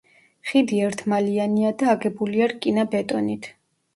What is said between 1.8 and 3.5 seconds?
და აგებულია რკინა-ბეტონით.